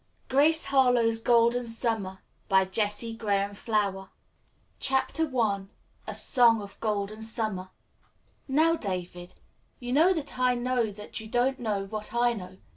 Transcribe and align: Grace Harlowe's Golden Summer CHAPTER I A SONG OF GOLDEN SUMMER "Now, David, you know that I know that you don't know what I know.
Grace 0.29 0.65
Harlowe's 0.65 1.19
Golden 1.19 1.67
Summer 1.67 2.23
CHAPTER 2.49 3.29
I 3.29 4.09
A 6.07 6.13
SONG 6.15 6.59
OF 6.63 6.79
GOLDEN 6.79 7.21
SUMMER 7.21 7.69
"Now, 8.47 8.75
David, 8.75 9.35
you 9.79 9.93
know 9.93 10.11
that 10.11 10.39
I 10.39 10.55
know 10.55 10.89
that 10.89 11.19
you 11.19 11.27
don't 11.27 11.59
know 11.59 11.85
what 11.85 12.15
I 12.15 12.33
know. 12.33 12.57